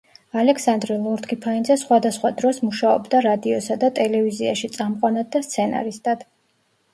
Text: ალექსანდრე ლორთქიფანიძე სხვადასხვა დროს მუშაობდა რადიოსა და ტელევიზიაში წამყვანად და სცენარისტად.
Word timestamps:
ალექსანდრე 0.43 0.95
ლორთქიფანიძე 1.01 1.75
სხვადასხვა 1.81 2.31
დროს 2.39 2.61
მუშაობდა 2.69 3.21
რადიოსა 3.27 3.77
და 3.85 3.91
ტელევიზიაში 4.01 4.71
წამყვანად 4.79 5.31
და 5.37 5.45
სცენარისტად. 5.51 6.27